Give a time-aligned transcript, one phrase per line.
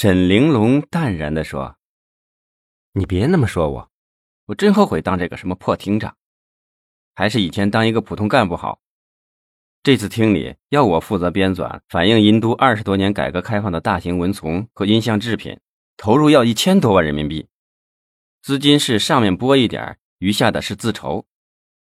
[0.00, 1.76] 沈玲珑淡然的说
[2.94, 3.90] ：“你别那么说我，
[4.46, 6.16] 我真后悔当这个什么破厅长，
[7.16, 8.80] 还是以前当一个普通干部好。
[9.82, 15.58] 这次厅里要我负责编纂反映银都二十多年改革开放的大型文丛和音像制品，
[15.96, 17.48] 投入要一千多万人民币，
[18.40, 21.26] 资金是上面拨一点，余下的是自筹，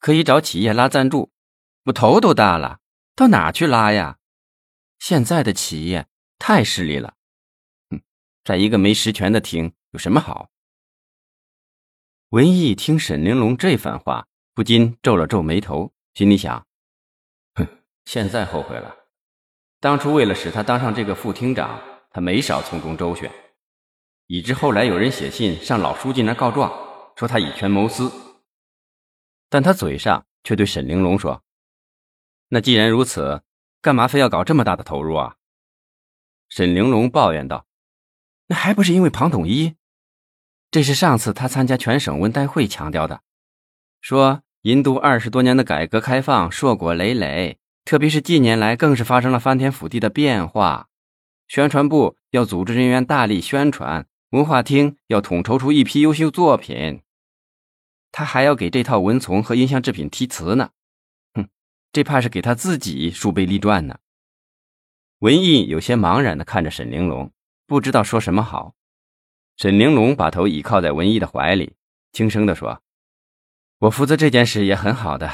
[0.00, 1.32] 可以找企业拉赞助。
[1.84, 2.80] 我头都大了，
[3.14, 4.18] 到哪去拉呀？
[4.98, 6.08] 现在的企业
[6.38, 7.14] 太势利了。”
[8.46, 10.50] 在一个没实权的厅有什么好？
[12.28, 16.64] 文艺听沈玲珑这番话，不禁皱了皱眉头，心里想：
[17.56, 17.66] 哼，
[18.04, 18.94] 现在后悔了。
[19.80, 23.28] 当初为了使他当上这个副厅长，他没少从中周旋，
[24.28, 26.72] 以致后来有人写信上老书记那告状，
[27.16, 28.12] 说他以权谋私。
[29.48, 31.42] 但他嘴上却对沈玲珑说
[32.50, 33.42] ：“那既然如此，
[33.82, 35.34] 干嘛非要搞这么大的投入啊？”
[36.48, 37.66] 沈玲珑抱怨道。
[38.48, 39.74] 那还不是因为庞统一？
[40.70, 43.22] 这是上次他参加全省文代会强调的，
[44.00, 50.88] 说银都二十多年的改革开放硕果累累，特别是近年来更是发生了翻天覆地的变化。
[51.48, 57.02] 宣传部要组织人员大力宣传，文化厅要统筹出一批优秀作品，
[58.10, 60.70] 他还要给这套文丛和音像制品题词呢。
[61.34, 61.48] 哼，
[61.92, 63.98] 这怕是给他自己树碑立传呢。
[65.20, 67.32] 文艺有些茫然的看着沈玲珑。
[67.66, 68.76] 不知道说什么好，
[69.56, 71.74] 沈玲珑把头倚靠在文艺的怀里，
[72.12, 72.80] 轻声地说
[73.78, 75.28] ：“我负责这件事也很好的，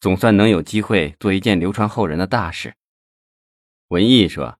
[0.00, 2.74] 总算能有机会做一件流传后人的大事。”
[3.88, 4.58] 文艺说：“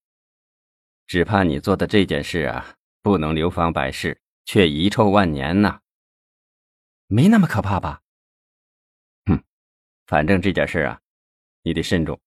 [1.08, 5.80] 只怕你做的这件事啊，不能流芳百世，却遗臭万年呐。
[7.06, 8.02] 没那么可怕吧
[9.24, 9.42] ？”“哼，
[10.06, 11.00] 反正这件事啊，
[11.62, 12.20] 你得慎重。”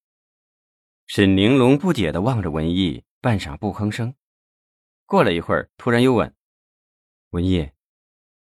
[1.06, 4.16] 沈玲珑不解地望着文艺，半晌不吭声。
[5.06, 6.34] 过了一会儿，突然又问
[7.32, 7.70] ：“文艺，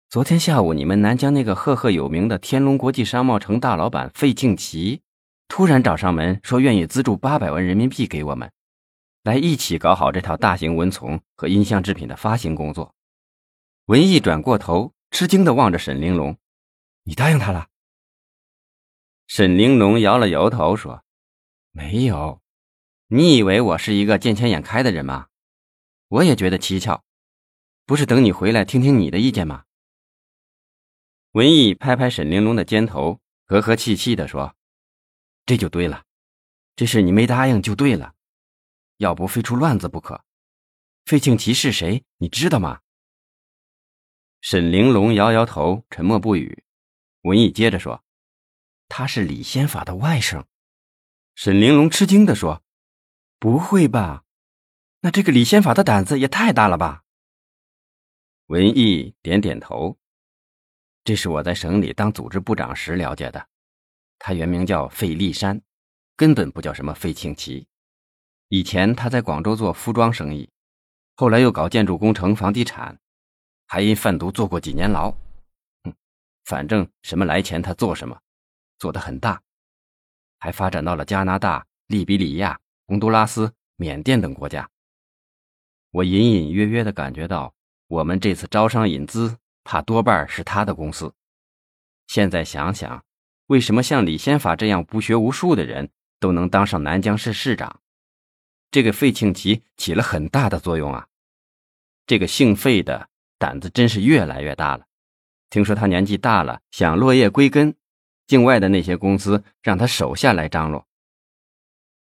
[0.09, 5.03] 昨天下午你们南疆那个赫赫有名的天龙国际商贸城大老板费庆奇，
[5.49, 8.51] 突然找上门说愿意资助八百万人民币给我们，
[9.23, 12.95] 来一起搞好这套大型文丛和音像制品的发行工作。”
[13.87, 16.37] 文艺转过头，吃惊地望着沈玲珑
[17.05, 17.69] ：“你答应他了？”
[19.29, 21.03] 沈玲珑摇了摇头说
[21.73, 22.41] ：“没有，
[23.09, 25.27] 你以为我是一个见钱眼开的人吗？”
[26.09, 27.03] 我也觉得蹊跷，
[27.85, 29.65] 不是等你回来听听你的意见吗？
[31.33, 34.57] 文艺拍拍沈玲珑的肩头，和和气气地说
[35.45, 36.05] ：“这就对了，
[36.77, 38.15] 这事你没答应就对了，
[38.99, 40.25] 要不非出乱子不可。
[41.05, 42.05] 费庆奇是谁？
[42.19, 42.81] 你知道吗？”
[44.41, 46.65] 沈玲珑摇摇头，沉默不语。
[47.23, 48.05] 文艺接着说
[48.89, 50.45] ：“他是李先法的外甥。”
[51.35, 52.63] 沈玲珑吃惊地说
[53.41, 54.23] ：“不会吧？”
[55.07, 57.05] 那这个李先法的胆子也太大了吧？
[58.47, 59.97] 文艺点点头。
[61.05, 63.47] 这是我在省里当组织部长时了解的。
[64.19, 65.63] 他原名叫费立山，
[66.17, 67.69] 根本不叫什么费庆奇。
[68.49, 70.51] 以前他在广州做服装生意，
[71.15, 72.99] 后来又搞建筑工程、房地产，
[73.69, 75.13] 还因贩毒坐过几年牢。
[75.85, 75.95] 哼，
[76.47, 78.21] 反正什么来钱他做什么，
[78.81, 79.41] 做得很大，
[80.41, 84.69] 还发展到了加拿大、利比里亚、洪都拉斯、缅甸等国家。
[85.91, 87.55] 我隐隐约约的感觉到，
[87.89, 91.15] 我们这次招商引资，怕多半是他的公司。
[92.07, 93.05] 现在想想，
[93.47, 97.81] 为什么像李先法这样不学无术的人都能当上南江市市长？
[98.71, 101.07] 这个费庆奇起了很大的作用啊！
[102.07, 103.09] 这个姓费的
[103.39, 104.87] 胆子真是越来越大了。
[105.49, 107.75] 听说他年纪大了，想落叶归根，
[108.27, 110.87] 境外的那些公司让他手下来张罗。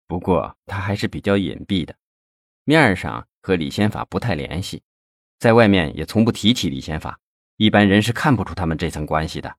[0.08, 1.96] 不过他还是比较隐蔽的，
[2.64, 3.28] 面上。
[3.42, 4.84] 和李先法不太联系，
[5.40, 7.20] 在外面也从不提起李先法，
[7.58, 9.58] 一般人是看不出他们这层关系的。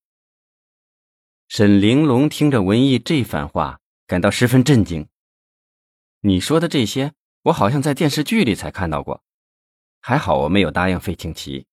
[1.48, 5.08] 沈玲珑听着文艺这番话，感到十分震惊。
[6.20, 9.22] 你说的这些，我好像在电视剧里才看到过。
[10.00, 11.66] 还好我没有答应费庆奇。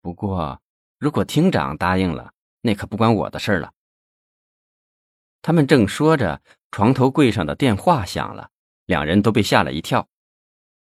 [0.00, 0.62] 不过，
[0.98, 3.72] 如果厅长答应了，那可不关我的事了。
[5.42, 8.50] 他们正说着，床头柜上的电话响了，
[8.86, 10.08] 两人都被吓了一跳。